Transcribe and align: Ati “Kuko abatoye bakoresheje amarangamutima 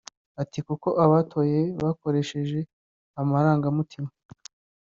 Ati 0.41 0.59
“Kuko 0.67 0.89
abatoye 1.05 1.61
bakoresheje 1.83 2.59
amarangamutima 3.21 4.09